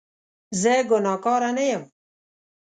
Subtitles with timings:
[0.61, 1.83] زه ګناکاره نه یم